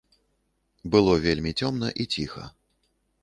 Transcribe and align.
Было 0.95 1.13
вельмі 1.27 1.51
цёмна 1.63 1.87
і 2.05 2.09
ціха. 2.15 2.45